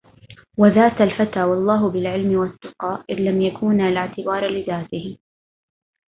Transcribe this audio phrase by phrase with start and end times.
[0.57, 3.03] وذات الفتى والله بالعلم والتقى...
[3.09, 5.17] إذا لم يكونا لا اعتبار لذاته